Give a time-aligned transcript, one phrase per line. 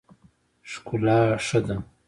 [0.69, 1.75] څکلا ښه ده.